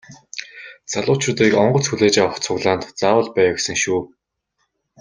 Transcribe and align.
Залуучуудыг 0.91 1.51
онгоц 1.63 1.85
хүлээж 1.87 2.15
авах 2.23 2.37
цуглаанд 2.45 2.83
заавал 2.99 3.27
бай 3.35 3.47
гэсэн 3.55 3.77
шүү. 3.83 4.01